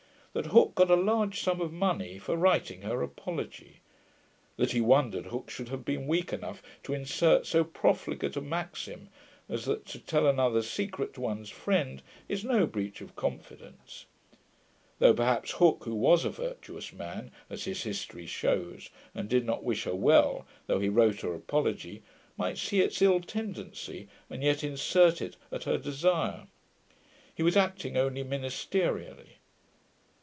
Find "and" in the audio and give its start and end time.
19.13-19.27, 24.29-24.41